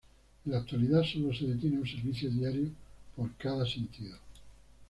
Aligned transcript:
En 0.47 0.53
la 0.53 0.57
actualidad 0.57 1.03
sólo 1.03 1.31
se 1.31 1.45
detiene 1.45 1.77
un 1.77 1.85
servicio 1.87 2.31
diario 2.31 2.71
por 3.15 3.35
cada 3.37 3.67
sentido. 3.67 4.17